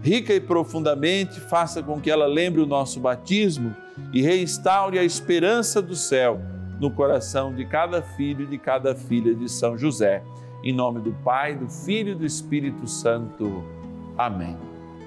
rica 0.04 0.32
e 0.32 0.40
profundamente, 0.40 1.40
faça 1.40 1.82
com 1.82 2.00
que 2.00 2.12
ela 2.12 2.28
lembre 2.28 2.62
o 2.62 2.68
nosso 2.68 3.00
batismo 3.00 3.76
e 4.14 4.22
reinstaure 4.22 5.00
a 5.00 5.04
esperança 5.04 5.82
do 5.82 5.96
céu 5.96 6.40
no 6.80 6.92
coração 6.92 7.52
de 7.52 7.66
cada 7.66 8.04
filho 8.04 8.44
e 8.44 8.46
de 8.46 8.60
cada 8.60 8.94
filha 8.94 9.34
de 9.34 9.50
São 9.50 9.76
José. 9.76 10.22
Em 10.64 10.72
nome 10.72 11.02
do 11.02 11.12
Pai, 11.24 11.56
do 11.56 11.68
Filho 11.68 12.12
e 12.12 12.16
do 12.16 12.28
Espírito 12.28 12.86
Santo. 12.86 13.64
Amém. 14.16 14.56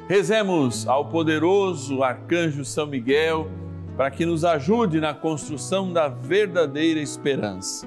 Rezemos 0.08 0.88
ao 0.88 1.04
poderoso 1.04 2.02
arcanjo 2.02 2.64
São 2.64 2.88
Miguel 2.88 3.48
para 3.96 4.10
que 4.10 4.26
nos 4.26 4.44
ajude 4.44 4.98
na 4.98 5.14
construção 5.14 5.92
da 5.92 6.08
verdadeira 6.08 6.98
esperança. 6.98 7.86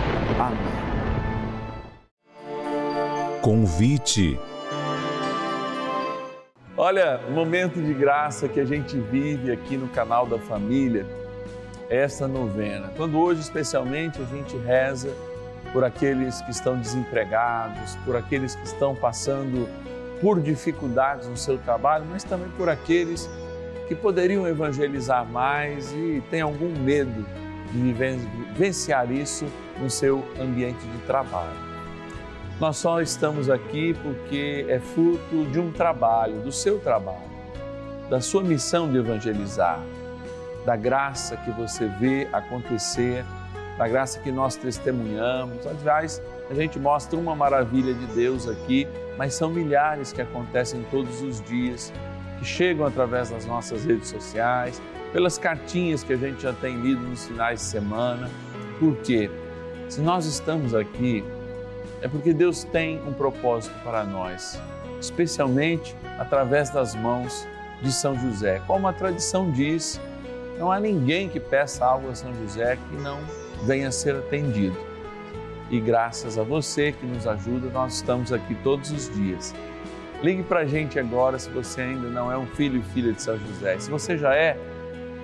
Amém. 0.41 0.57
Convite. 3.43 4.39
Olha, 6.75 7.19
momento 7.29 7.79
de 7.79 7.93
graça 7.93 8.47
que 8.47 8.59
a 8.59 8.65
gente 8.65 8.97
vive 8.97 9.51
aqui 9.51 9.77
no 9.77 9.87
canal 9.89 10.25
da 10.25 10.39
família, 10.39 11.05
essa 11.91 12.27
novena. 12.27 12.91
Quando 12.97 13.19
hoje, 13.19 13.41
especialmente, 13.41 14.19
a 14.19 14.25
gente 14.25 14.57
reza 14.57 15.13
por 15.71 15.83
aqueles 15.83 16.41
que 16.41 16.49
estão 16.49 16.75
desempregados, 16.75 17.95
por 18.03 18.15
aqueles 18.15 18.55
que 18.55 18.65
estão 18.65 18.95
passando 18.95 19.69
por 20.19 20.41
dificuldades 20.41 21.27
no 21.27 21.37
seu 21.37 21.59
trabalho, 21.59 22.05
mas 22.09 22.23
também 22.23 22.49
por 22.57 22.67
aqueles 22.67 23.29
que 23.87 23.93
poderiam 23.93 24.47
evangelizar 24.47 25.23
mais 25.23 25.91
e 25.93 26.23
têm 26.31 26.41
algum 26.41 26.71
medo 26.79 27.25
de 27.71 27.93
vivenciar 27.93 29.11
isso 29.11 29.45
no 29.79 29.89
seu 29.89 30.25
ambiente 30.39 30.85
de 30.85 30.97
trabalho. 30.99 31.71
Nós 32.59 32.77
só 32.77 33.01
estamos 33.01 33.49
aqui 33.49 33.93
porque 34.03 34.65
é 34.69 34.79
fruto 34.79 35.45
de 35.51 35.59
um 35.59 35.71
trabalho, 35.71 36.41
do 36.41 36.51
seu 36.51 36.79
trabalho, 36.79 37.31
da 38.09 38.21
sua 38.21 38.43
missão 38.43 38.91
de 38.91 38.97
evangelizar, 38.97 39.81
da 40.65 40.75
graça 40.75 41.35
que 41.37 41.49
você 41.51 41.87
vê 41.87 42.27
acontecer 42.31 43.25
da 43.81 43.87
graça 43.87 44.19
que 44.19 44.31
nós 44.31 44.55
testemunhamos. 44.55 45.65
Aliás, 45.65 46.21
a 46.51 46.53
gente 46.53 46.77
mostra 46.77 47.17
uma 47.17 47.35
maravilha 47.35 47.93
de 47.95 48.05
Deus 48.07 48.47
aqui, 48.47 48.87
mas 49.17 49.33
são 49.33 49.49
milhares 49.49 50.13
que 50.13 50.21
acontecem 50.21 50.85
todos 50.91 51.21
os 51.23 51.41
dias, 51.41 51.91
que 52.37 52.45
chegam 52.45 52.85
através 52.85 53.31
das 53.31 53.43
nossas 53.45 53.83
redes 53.83 54.09
sociais, 54.09 54.79
pelas 55.11 55.37
cartinhas 55.37 56.03
que 56.03 56.13
a 56.13 56.17
gente 56.17 56.41
já 56.41 56.53
tem 56.53 56.75
lido 56.81 57.01
nos 57.01 57.27
finais 57.27 57.59
de 57.59 57.65
semana. 57.65 58.29
Por 58.79 58.95
quê? 58.97 59.29
Se 59.89 60.01
nós 60.01 60.25
estamos 60.25 60.73
aqui, 60.73 61.23
é 62.01 62.07
porque 62.07 62.33
Deus 62.33 62.63
tem 62.63 63.01
um 63.07 63.13
propósito 63.13 63.75
para 63.83 64.03
nós, 64.03 64.59
especialmente 64.99 65.95
através 66.17 66.69
das 66.69 66.95
mãos 66.95 67.47
de 67.81 67.91
São 67.91 68.17
José. 68.17 68.61
Como 68.65 68.87
a 68.87 68.93
tradição 68.93 69.51
diz, 69.51 69.99
não 70.57 70.71
há 70.71 70.79
ninguém 70.79 71.27
que 71.27 71.39
peça 71.39 71.85
algo 71.85 72.09
a 72.09 72.15
São 72.15 72.33
José 72.35 72.77
que 72.89 72.95
não 72.97 73.19
venha 73.63 73.89
a 73.89 73.91
ser 73.91 74.15
atendido. 74.15 74.77
E 75.69 75.79
graças 75.79 76.37
a 76.37 76.43
você 76.43 76.91
que 76.91 77.05
nos 77.05 77.25
ajuda, 77.27 77.69
nós 77.69 77.95
estamos 77.95 78.31
aqui 78.33 78.55
todos 78.55 78.91
os 78.91 79.13
dias. 79.13 79.53
Ligue 80.21 80.43
para 80.43 80.59
a 80.59 80.65
gente 80.65 80.99
agora 80.99 81.39
se 81.39 81.49
você 81.49 81.81
ainda 81.81 82.07
não 82.09 82.31
é 82.31 82.37
um 82.37 82.45
filho 82.45 82.79
e 82.79 82.93
filha 82.93 83.13
de 83.13 83.21
São 83.21 83.37
José. 83.37 83.79
Se 83.79 83.89
você 83.89 84.17
já 84.17 84.35
é, 84.35 84.57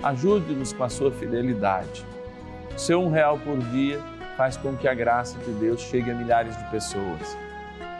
ajude-nos 0.02 0.72
com 0.72 0.84
a 0.84 0.88
sua 0.88 1.10
fidelidade. 1.10 2.04
Seu 2.76 3.02
um 3.02 3.10
real 3.10 3.38
por 3.38 3.58
dia 3.58 4.00
faz 4.36 4.56
com 4.56 4.76
que 4.76 4.86
a 4.86 4.94
graça 4.94 5.38
de 5.38 5.50
Deus 5.52 5.80
chegue 5.80 6.10
a 6.10 6.14
milhares 6.14 6.56
de 6.56 6.70
pessoas. 6.70 7.36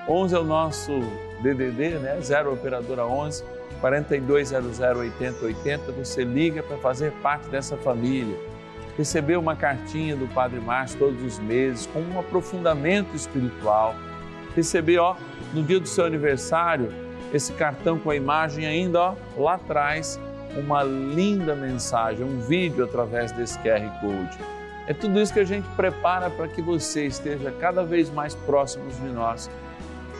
11 0.08 0.34
é 0.34 0.38
o 0.38 0.44
nosso 0.44 1.00
DDD, 1.42 1.98
né? 1.98 2.18
0 2.20 2.52
operadora 2.52 3.04
11 3.04 3.44
4200 3.80 4.80
8080. 4.80 5.92
Você 5.92 6.24
liga 6.24 6.62
para 6.62 6.78
fazer 6.78 7.12
parte 7.22 7.48
dessa 7.48 7.76
família 7.76 8.36
receber 8.98 9.36
uma 9.36 9.54
cartinha 9.54 10.16
do 10.16 10.26
Padre 10.26 10.58
Márcio 10.58 10.98
todos 10.98 11.22
os 11.22 11.38
meses 11.38 11.86
com 11.86 12.00
um 12.00 12.18
aprofundamento 12.18 13.14
espiritual, 13.14 13.94
receber 14.56 14.98
ó, 14.98 15.14
no 15.54 15.62
dia 15.62 15.78
do 15.78 15.86
seu 15.86 16.04
aniversário 16.04 16.92
esse 17.32 17.52
cartão 17.52 17.96
com 17.96 18.10
a 18.10 18.16
imagem 18.16 18.66
ainda 18.66 19.00
ó, 19.00 19.14
lá 19.36 19.54
atrás, 19.54 20.18
uma 20.56 20.82
linda 20.82 21.54
mensagem, 21.54 22.24
um 22.24 22.40
vídeo 22.40 22.84
através 22.84 23.32
desse 23.32 23.58
QR 23.58 24.00
Code. 24.00 24.38
É 24.86 24.94
tudo 24.94 25.20
isso 25.20 25.32
que 25.32 25.40
a 25.40 25.44
gente 25.44 25.68
prepara 25.76 26.30
para 26.30 26.48
que 26.48 26.62
você 26.62 27.06
esteja 27.06 27.52
cada 27.60 27.84
vez 27.84 28.10
mais 28.10 28.34
próximos 28.34 28.96
de 28.96 29.08
nós 29.08 29.50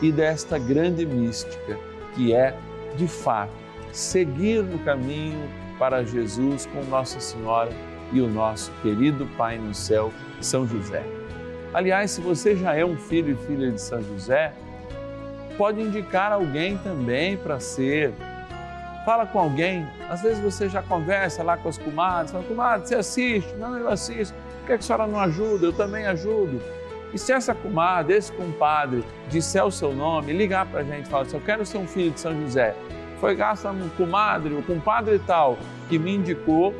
e 0.01 0.11
desta 0.11 0.59
grande 0.59 1.05
mística 1.05 1.77
que 2.15 2.33
é, 2.33 2.55
de 2.95 3.07
fato, 3.07 3.51
seguir 3.91 4.63
no 4.63 4.79
caminho 4.79 5.49
para 5.77 6.03
Jesus 6.03 6.65
com 6.67 6.83
Nossa 6.85 7.19
Senhora 7.19 7.71
e 8.11 8.21
o 8.21 8.27
nosso 8.27 8.71
querido 8.81 9.25
Pai 9.37 9.57
no 9.57 9.73
céu, 9.73 10.11
São 10.41 10.67
José. 10.67 11.03
Aliás, 11.73 12.11
se 12.11 12.21
você 12.21 12.55
já 12.55 12.75
é 12.75 12.83
um 12.83 12.97
filho 12.97 13.33
e 13.33 13.47
filha 13.47 13.71
de 13.71 13.79
São 13.79 14.01
José, 14.01 14.53
pode 15.57 15.81
indicar 15.81 16.31
alguém 16.31 16.77
também 16.77 17.37
para 17.37 17.59
ser. 17.59 18.13
Fala 19.05 19.25
com 19.25 19.39
alguém, 19.39 19.87
às 20.09 20.21
vezes 20.21 20.39
você 20.39 20.69
já 20.69 20.81
conversa 20.81 21.41
lá 21.41 21.57
com 21.57 21.69
as 21.69 21.77
comadres, 21.77 22.31
fala, 22.31 22.43
comadre, 22.43 22.87
você 22.87 22.95
assiste? 22.95 23.53
Não, 23.55 23.77
eu 23.77 23.89
assisto. 23.89 24.35
Por 24.59 24.67
que 24.67 24.73
a 24.73 24.81
senhora 24.81 25.07
não 25.07 25.19
ajuda? 25.19 25.65
Eu 25.65 25.73
também 25.73 26.05
ajudo. 26.05 26.61
E 27.13 27.17
se 27.17 27.31
essa 27.31 27.55
comadre, 27.55 28.15
esse 28.15 28.31
compadre, 28.31 29.03
disser 29.29 29.65
o 29.65 29.71
seu 29.71 29.93
nome, 29.93 30.31
ligar 30.31 30.65
para 30.67 30.81
a 30.81 30.83
gente 30.83 31.09
falar 31.09 31.23
assim, 31.23 31.37
eu 31.37 31.43
quero 31.43 31.65
ser 31.65 31.77
um 31.79 31.87
filho 31.87 32.11
de 32.11 32.19
São 32.19 32.39
José, 32.39 32.75
foi 33.19 33.35
graças 33.35 33.65
a 33.65 33.71
um 33.71 33.89
comadre, 33.89 34.53
o 34.53 34.61
compadre 34.61 35.19
tal, 35.25 35.57
que 35.87 35.97
me 35.97 36.15
indicou 36.15 36.73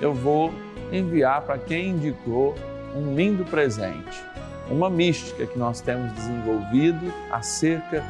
eu 0.00 0.12
vou 0.12 0.52
enviar 0.92 1.42
para 1.42 1.58
quem 1.58 1.90
indicou 1.90 2.54
um 2.94 3.14
lindo 3.14 3.44
presente, 3.44 4.22
uma 4.70 4.90
mística 4.90 5.46
que 5.46 5.58
nós 5.58 5.80
temos 5.80 6.12
desenvolvido 6.12 7.12
acerca 7.30 8.04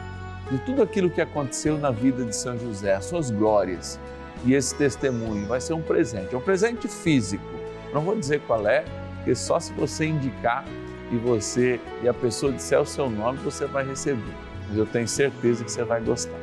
de 0.51 0.59
tudo 0.59 0.83
aquilo 0.83 1.11
que 1.11 1.21
aconteceu 1.21 1.79
na 1.79 1.91
vida 1.91 2.25
de 2.25 2.35
São 2.35 2.59
José, 2.59 2.95
as 2.95 3.05
suas 3.07 3.31
glórias. 3.31 3.99
E 4.45 4.55
esse 4.55 4.75
testemunho 4.75 5.47
vai 5.47 5.61
ser 5.61 5.73
um 5.73 5.83
presente, 5.83 6.35
é 6.35 6.39
um 6.39 6.43
presente 6.43 6.87
físico. 6.87 7.45
Não 7.93 8.01
vou 8.01 8.17
dizer 8.17 8.41
qual 8.47 8.67
é, 8.67 8.85
porque 9.17 9.35
só 9.35 9.59
se 9.59 9.73
você 9.73 10.07
indicar 10.07 10.65
e 11.11 11.17
você 11.17 11.81
e 12.03 12.09
a 12.09 12.15
pessoa 12.15 12.53
disser 12.53 12.81
o 12.81 12.87
seu 12.87 13.09
nome, 13.11 13.39
você 13.39 13.67
vai 13.67 13.85
receber. 13.85 14.35
Mas 14.69 14.79
eu 14.79 14.87
tenho 14.87 15.09
certeza 15.09 15.65
que 15.65 15.71
você 15.71 15.85
vai 15.85 16.01
gostar. 16.01 16.39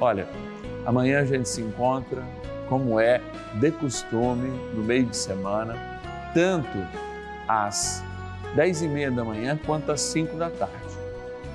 Olha, 0.00 0.26
amanhã 0.84 1.20
a 1.20 1.24
gente 1.24 1.48
se 1.48 1.62
encontra 1.62 2.22
como 2.68 2.98
é 2.98 3.20
de 3.54 3.70
costume 3.70 4.48
no 4.74 4.82
meio 4.82 5.06
de 5.06 5.16
semana, 5.16 5.74
tanto 6.34 6.78
às 7.46 8.02
dez 8.54 8.82
e 8.82 8.88
meia 8.88 9.10
da 9.10 9.24
manhã 9.24 9.58
quanto 9.64 9.92
às 9.92 10.00
cinco 10.00 10.36
da 10.36 10.50
tarde. 10.50 10.83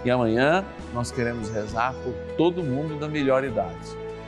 E 0.04 0.12
amanhã 0.12 0.64
nós 0.94 1.12
queremos 1.12 1.50
rezar 1.50 1.94
por 2.04 2.14
todo 2.38 2.64
mundo 2.64 2.98
da 3.00 3.08
melhor 3.08 3.44
idade. 3.44 3.78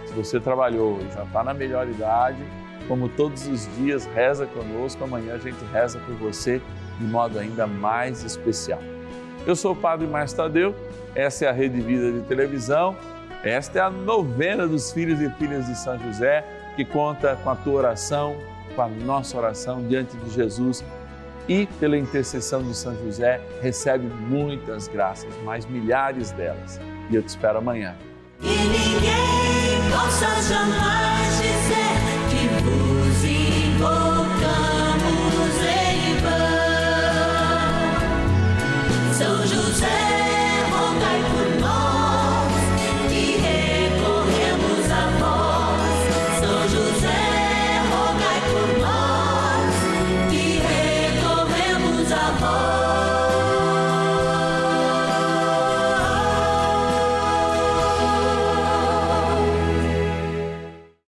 Se 0.06 0.14
você 0.14 0.40
trabalhou 0.40 1.00
e 1.02 1.14
já 1.14 1.24
está 1.24 1.44
na 1.44 1.54
melhor 1.54 1.88
idade, 1.88 2.44
como 2.88 3.08
todos 3.08 3.48
os 3.48 3.70
dias, 3.78 4.06
reza 4.14 4.46
conosco. 4.46 5.04
Amanhã 5.04 5.36
a 5.36 5.38
gente 5.38 5.64
reza 5.72 6.00
por 6.00 6.16
você 6.16 6.62
de 7.00 7.06
modo 7.06 7.40
ainda 7.40 7.66
mais 7.66 8.24
especial. 8.24 8.82
Eu 9.46 9.56
sou 9.56 9.72
o 9.72 9.76
Padre 9.76 10.06
Márcio 10.08 10.38
Tadeu, 10.38 10.76
essa 11.16 11.46
é 11.46 11.50
a 11.50 11.52
Rede 11.52 11.80
Vida 11.80 12.12
de 12.12 12.22
Televisão, 12.22 12.96
esta 13.44 13.80
é 13.80 13.82
a 13.82 13.90
novena 13.90 14.68
dos 14.68 14.92
filhos 14.92 15.20
e 15.20 15.30
filhas 15.32 15.66
de 15.66 15.76
São 15.76 15.98
José, 15.98 16.46
que 16.76 16.86
conta 16.86 17.36
com 17.38 17.50
a 17.50 17.56
tua 17.56 17.74
oração, 17.74 18.36
com 18.76 18.82
a 18.84 18.88
nossa 18.88 19.38
oração 19.38 19.82
diante 19.88 20.16
de 20.18 20.30
Jesus 20.30 20.84
e 21.47 21.65
pela 21.80 21.97
intercessão 21.97 22.63
de 22.63 22.75
São 22.75 22.95
José 23.04 23.41
recebe 23.62 24.06
muitas 24.27 24.88
graças, 24.88 25.34
mais 25.43 25.65
milhares 25.65 26.32
delas. 26.32 26.80
E 27.10 27.15
eu 27.15 27.23
te 27.23 27.30
espero 27.30 27.58
amanhã. 27.58 27.95
Ninguém 28.41 29.91
possa 29.91 30.41
jamais 30.41 31.38
dizer 31.38 31.90